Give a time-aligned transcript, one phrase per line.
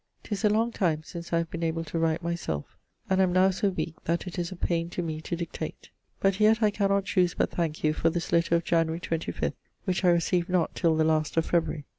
[0.23, 2.75] 'Tis a long time since I have been able to write my selfe,
[3.07, 5.91] and am now so weake that it is a paine to me to dictate.
[6.19, 8.87] But yet I cannot choose but thanke you for this letter of Jan.
[8.87, 9.53] 25ᵗʰ
[9.85, 11.83] which I receaved not till the last of ffebruary.